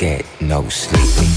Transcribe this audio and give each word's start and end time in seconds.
get 0.00 0.24
no 0.40 0.66
sleep. 0.70 1.29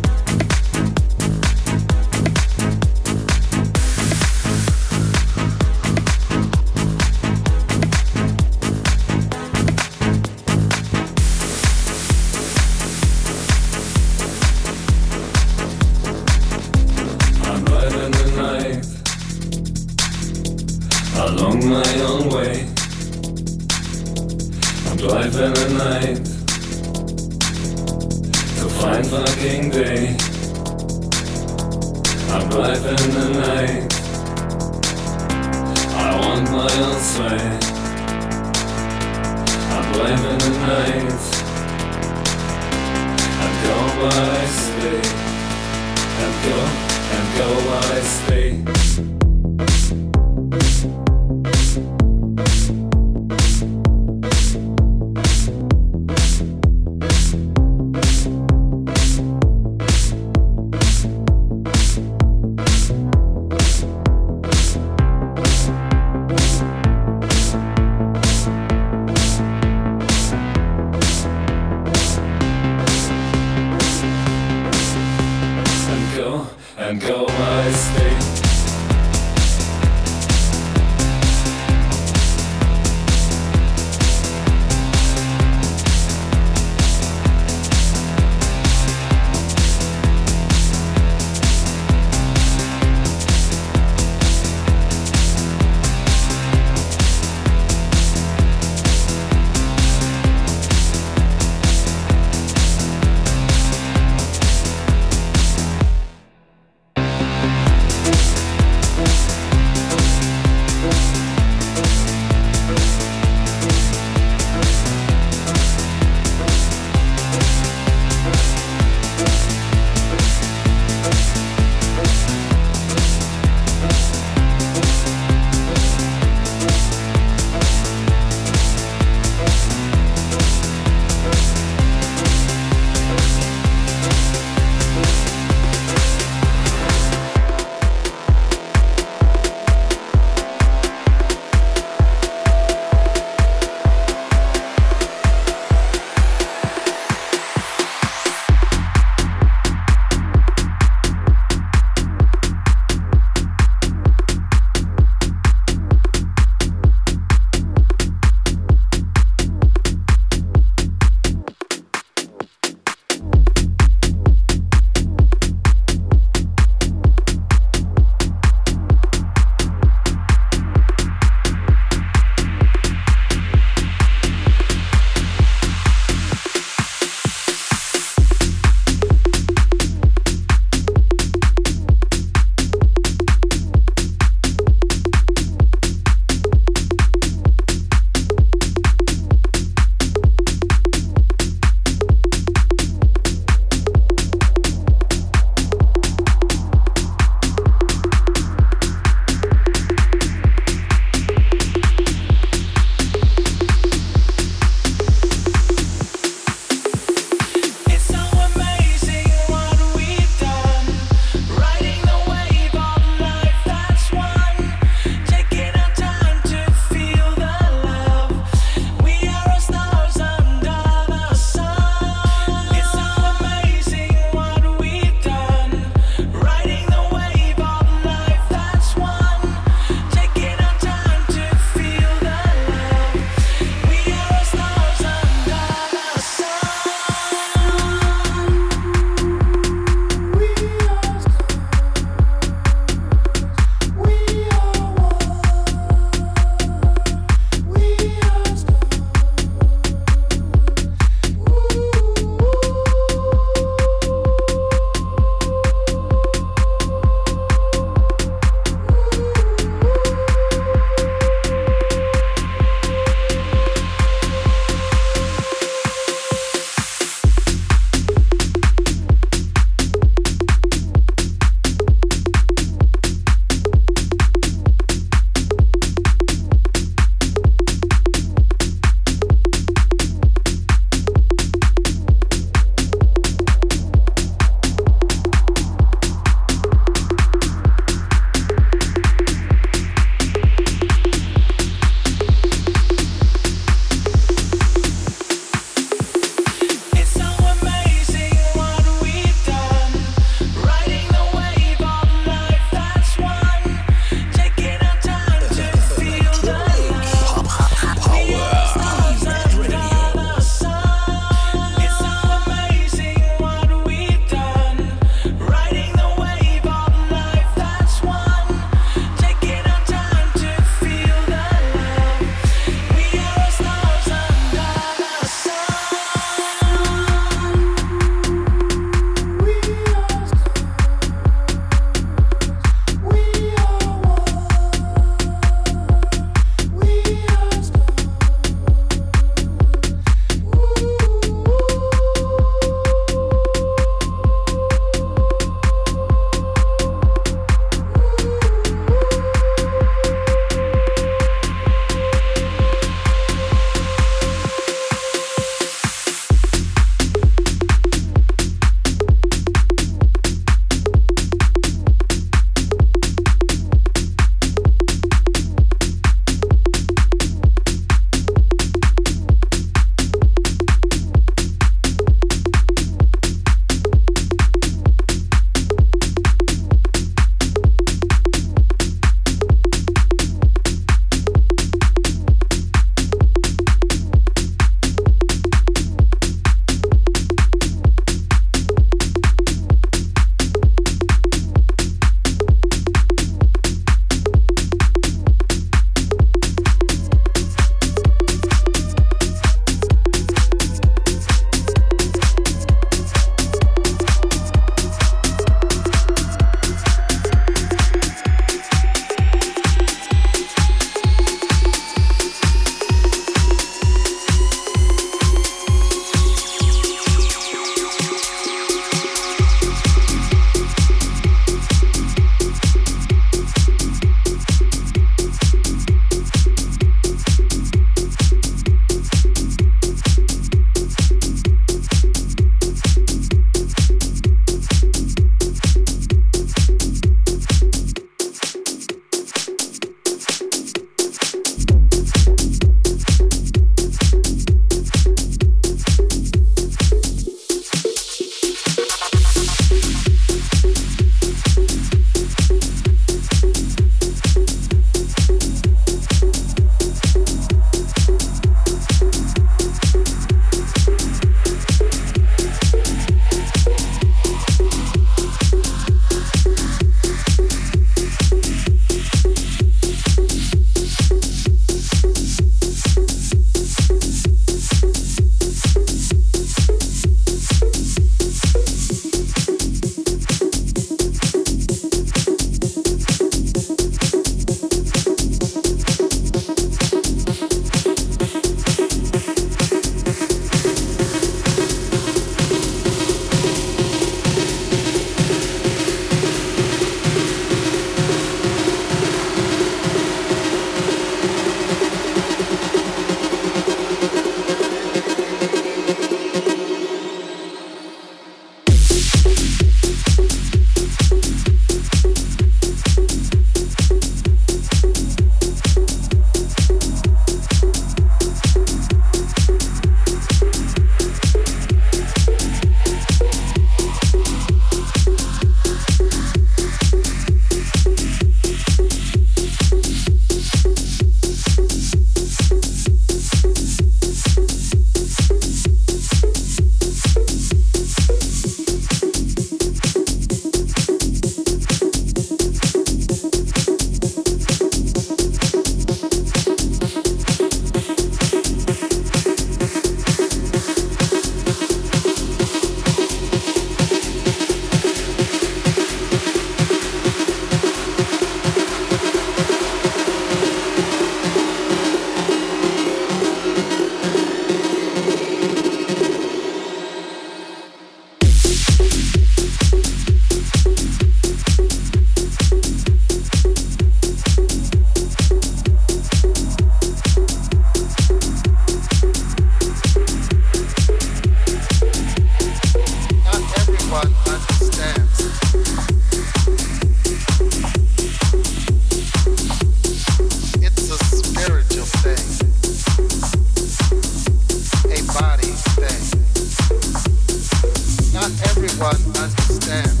understand. 599.71 600.00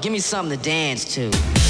Give 0.00 0.12
me 0.12 0.20
something 0.20 0.58
to 0.58 0.64
dance 0.64 1.04
to. 1.14 1.61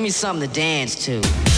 Give 0.00 0.04
me 0.04 0.08
something 0.08 0.48
to 0.48 0.54
dance 0.54 1.04
to. 1.04 1.49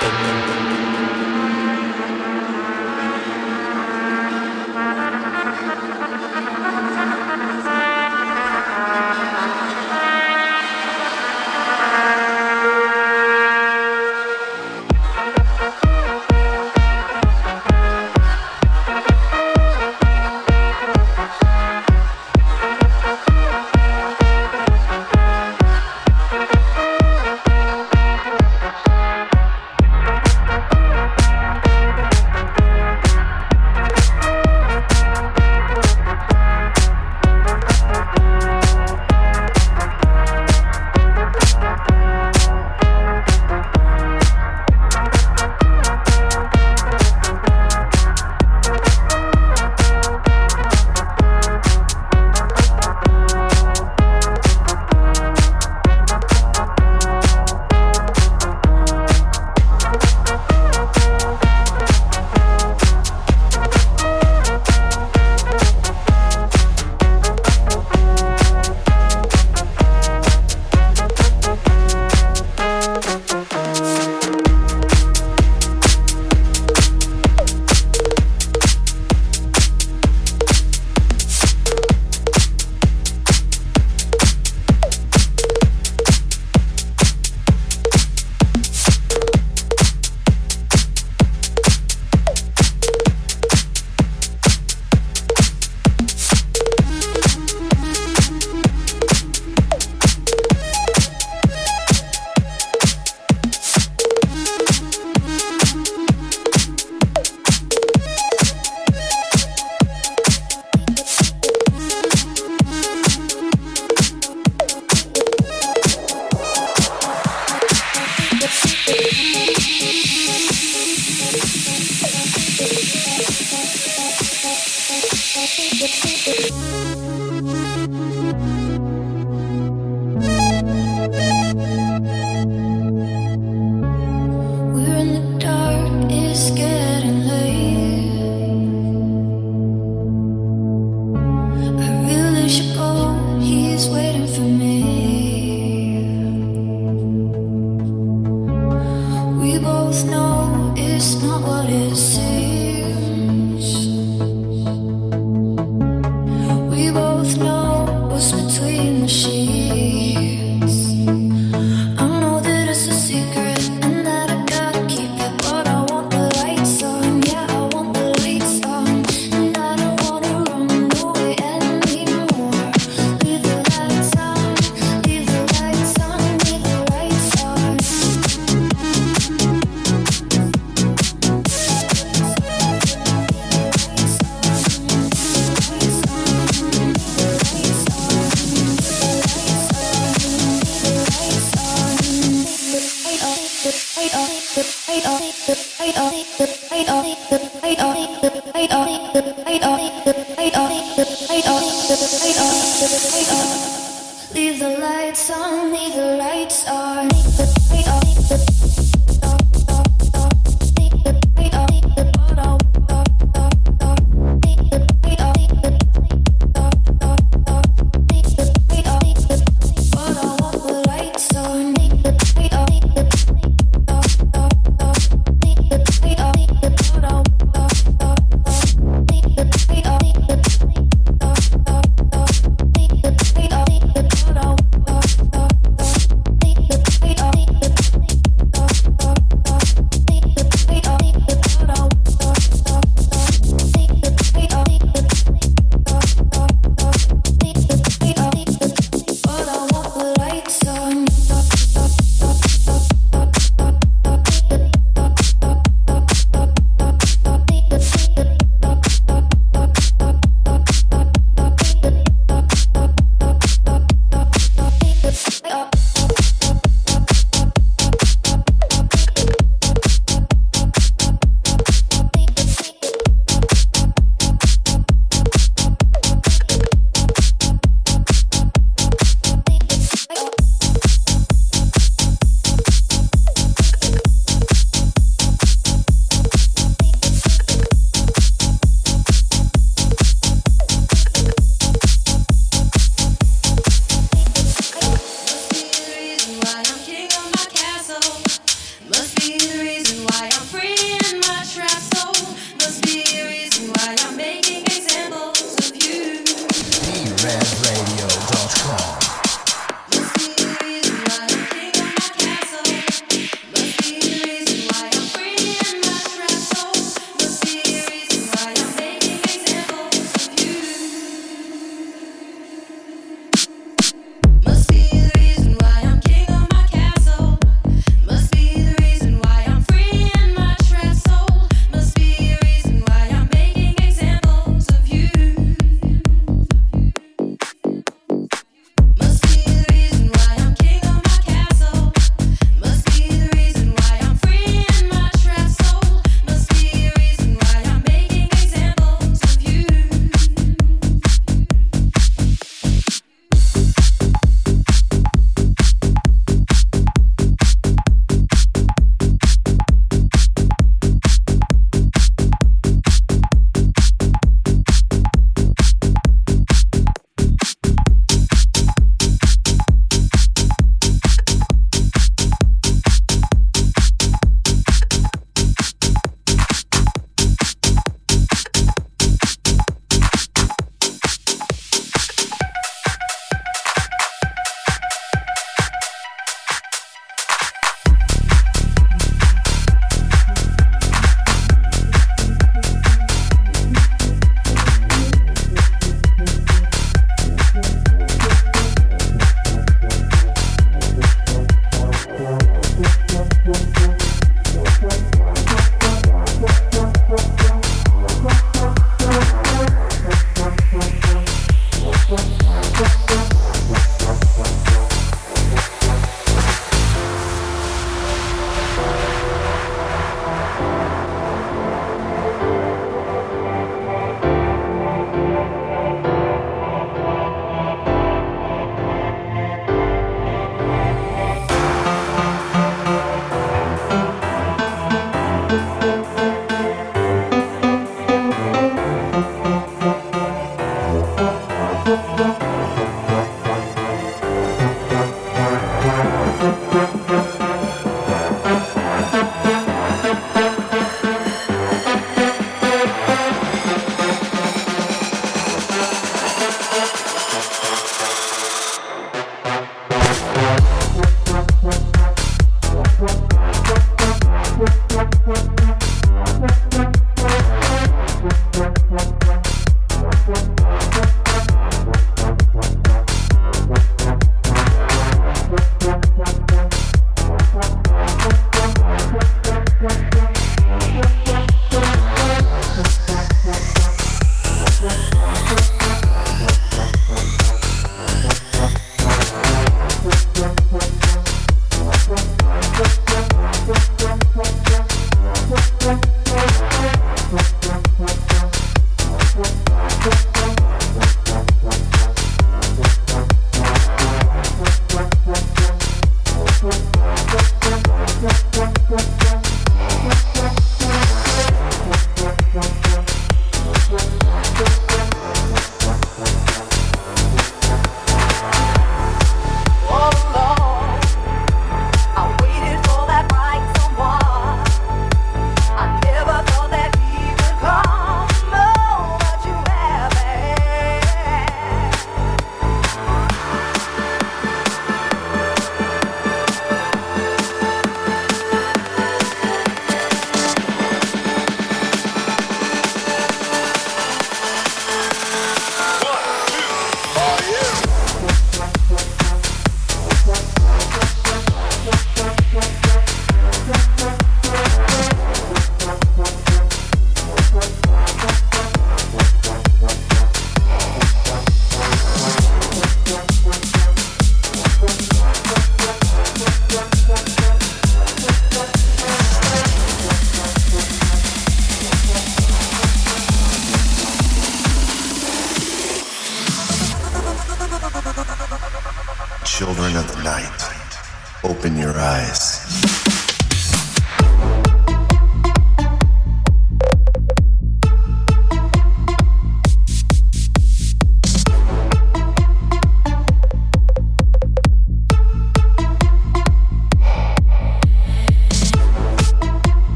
Thank 0.00 0.82
you. 0.82 0.87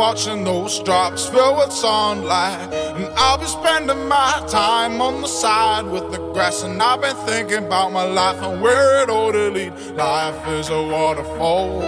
Watching 0.00 0.44
those 0.44 0.82
drops 0.82 1.26
fill 1.28 1.56
with 1.58 1.70
sunlight. 1.70 2.72
And 2.96 3.06
I'll 3.16 3.36
be 3.36 3.44
spending 3.44 4.08
my 4.08 4.32
time 4.48 4.98
on 5.02 5.20
the 5.20 5.28
side 5.28 5.84
with 5.84 6.10
the 6.10 6.18
grass. 6.32 6.62
And 6.62 6.82
I've 6.82 7.02
been 7.02 7.14
thinking 7.26 7.64
about 7.66 7.92
my 7.92 8.04
life 8.04 8.40
and 8.42 8.62
where 8.62 9.02
it 9.02 9.10
ought 9.10 9.32
to 9.32 9.50
lead. 9.50 9.72
Life 10.06 10.48
is 10.48 10.70
a 10.70 10.82
waterfall, 10.94 11.82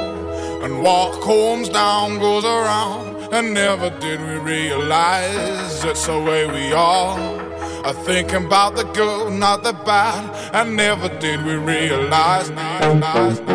and 0.65 0.83
what 0.83 1.23
comes 1.23 1.71
down 1.71 2.19
goes 2.19 2.45
around. 2.45 3.03
and 3.33 3.55
never 3.55 3.89
did 3.99 4.21
we 4.21 4.37
realize 4.55 5.83
it's 5.91 6.07
the 6.07 6.19
way 6.29 6.43
we 6.47 6.65
are 6.75 7.17
thinking 8.05 8.45
about 8.45 8.77
the 8.77 8.85
good, 8.99 9.33
not 9.33 9.63
the 9.63 9.73
bad, 9.73 10.23
and 10.55 10.77
never 10.77 11.09
did 11.19 11.39
we 11.47 11.55
realize. 11.55 12.51
realize, 12.51 12.85
realize, 12.85 13.41
realize, 13.41 13.52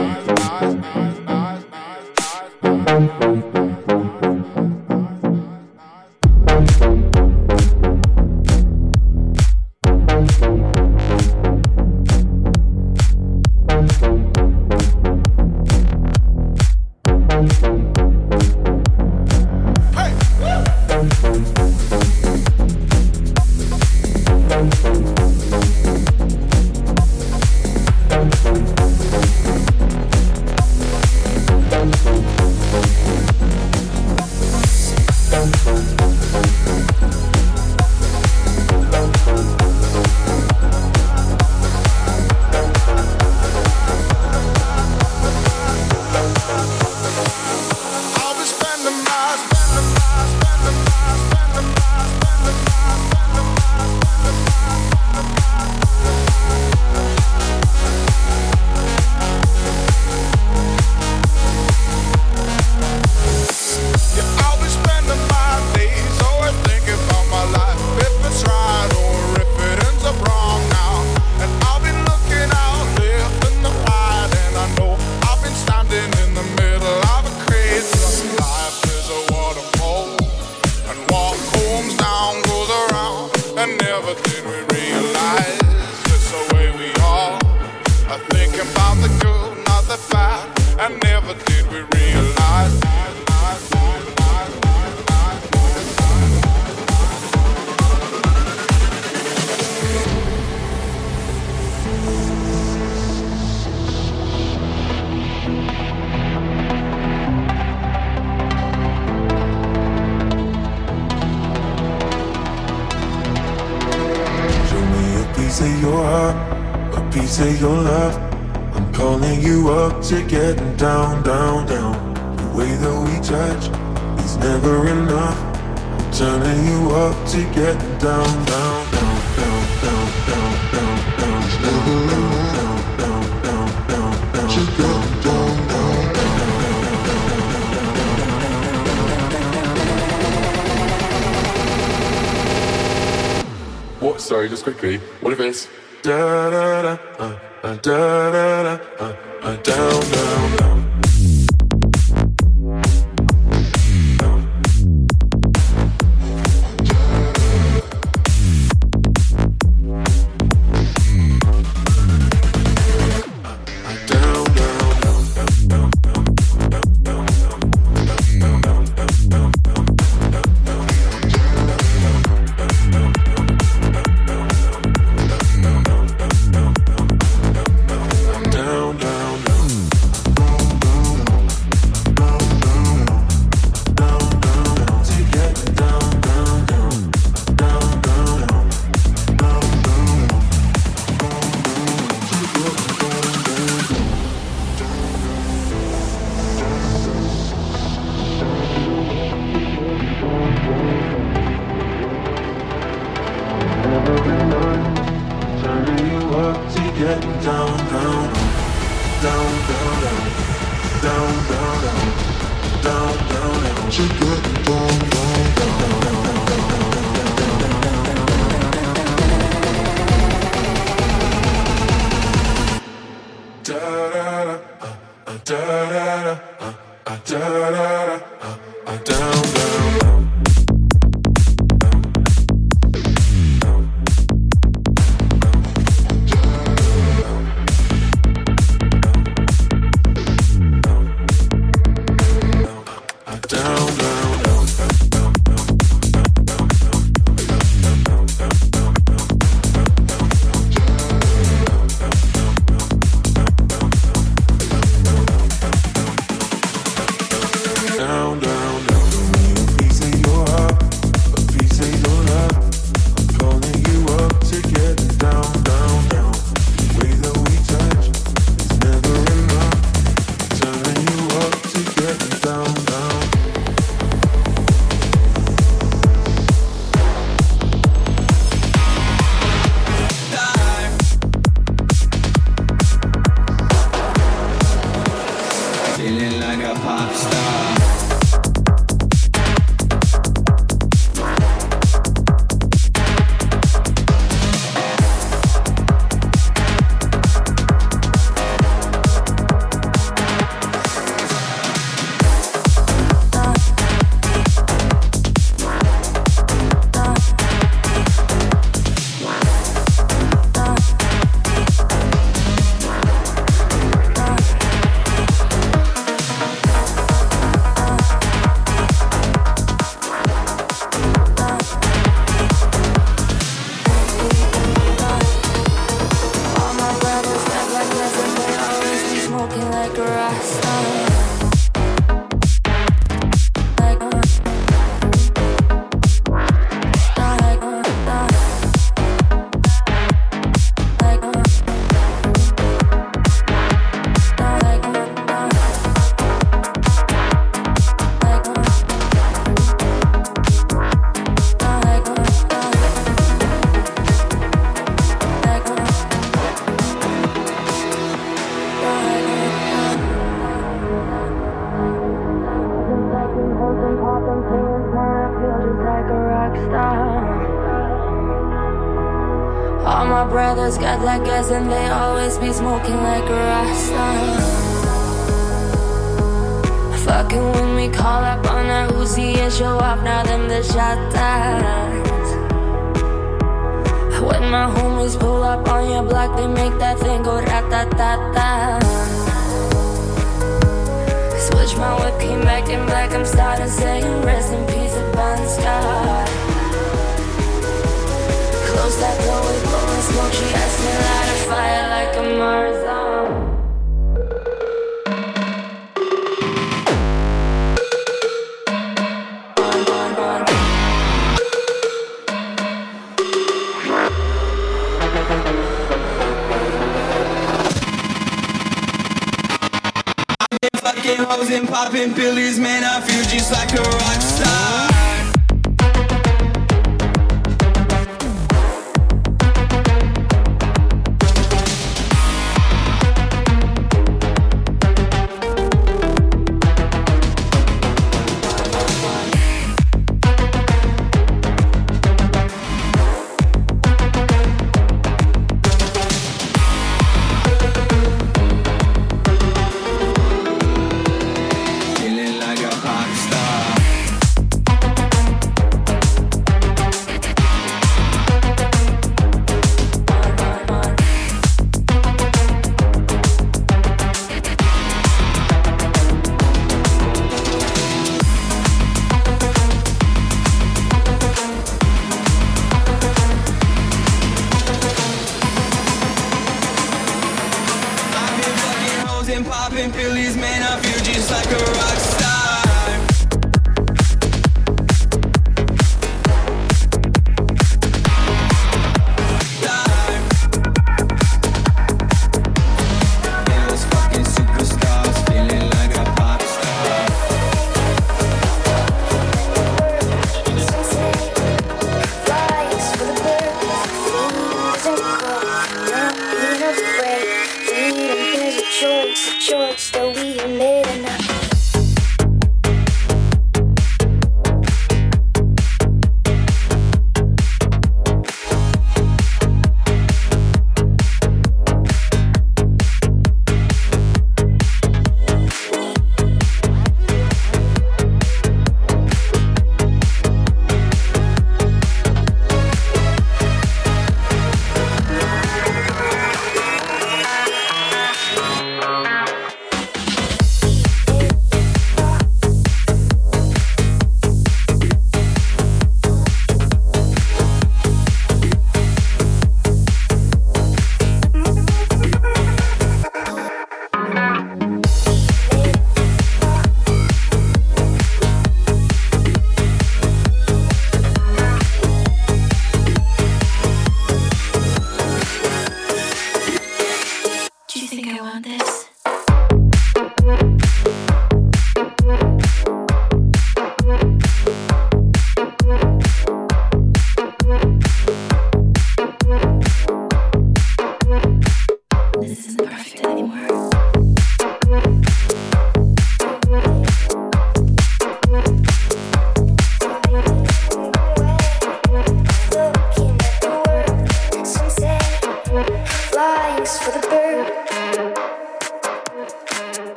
like 330.39 331.06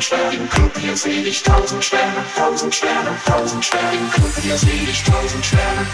tausend 0.00 0.04
Sterne, 0.04 0.48
Club, 0.48 0.78
hier 0.78 0.96
seh 0.96 1.22
ich 1.28 1.42
tausend 1.42 1.84
Sterne, 1.84 2.24
tausend 2.36 2.74
Sterne, 2.74 3.10
tausend 3.26 3.64
Sterne, 3.64 4.08
Club, 4.12 4.32
hier 4.40 4.56
seh 4.56 4.88
ich 4.90 5.02
tausend 5.02 5.44
Sterne, 5.44 5.86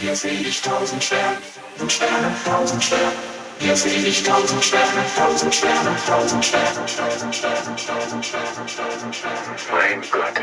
Hier 0.00 0.16
seh 0.16 0.30
ich 0.30 0.62
tausend 0.62 1.04
Sterne, 1.04 1.36
und 1.78 1.92
Sterne, 1.92 2.34
tausend 2.46 2.82
Sterne. 2.82 3.12
Hier 3.58 3.76
seh 3.76 3.90
ich 3.90 4.22
tausend 4.22 4.64
Sterne, 4.64 5.04
tausend 5.14 5.54
Sterne, 5.54 5.94
tausend 6.06 6.42
Sterne, 6.42 6.64
tausend 6.74 7.34
Sterne, 7.34 7.54
tausend 7.54 8.24
Sterne, 8.24 8.24
tausend 8.24 9.14
Sterne. 9.14 9.36
Mein 9.70 10.00
Gott, 10.10 10.40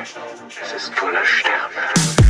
es 0.61 0.73
ist 0.73 0.93
voller 0.93 1.25
Sterne. 1.25 2.26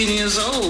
16 0.00 0.16
years 0.16 0.38
old, 0.38 0.69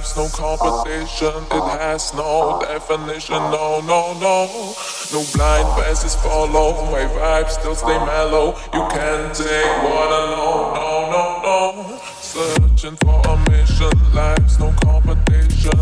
life's 0.00 0.16
no 0.16 0.28
competition. 0.28 1.44
It 1.50 1.78
has 1.78 2.14
no 2.14 2.58
definition. 2.62 3.34
No, 3.34 3.80
no, 3.82 4.14
no. 4.14 4.74
No 5.12 5.24
blind 5.34 5.68
passes 5.76 6.14
follow. 6.14 6.90
My 6.90 7.04
vibes 7.04 7.50
still 7.50 7.74
stay 7.74 7.98
mellow. 8.06 8.56
You 8.72 8.80
can't 8.88 9.34
take 9.34 9.82
what 9.82 10.08
I 10.08 10.24
know. 10.36 10.72
No, 10.74 11.10
no, 11.12 11.24
no. 11.44 12.00
Searching 12.20 12.96
for 12.96 13.20
a 13.28 13.50
mission. 13.50 13.92
Life's 14.14 14.58
no 14.58 14.72
competition. 14.82 15.79